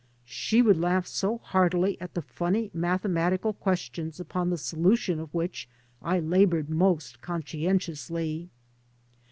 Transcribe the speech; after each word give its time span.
She 0.25 0.63
would 0.63 0.79
laugh 0.79 1.05
so 1.05 1.37
heartily 1.37 1.95
at 2.01 2.15
the 2.15 2.23
funny 2.23 2.71
mathematical 2.73 3.53
questions 3.53 4.19
upon 4.19 4.49
the 4.49 4.55
solu 4.55 4.97
tion 4.97 5.19
of 5.19 5.31
which 5.31 5.69
I 6.01 6.17
laboured 6.19 6.71
most 6.71 7.21
conscientiously. 7.21 8.49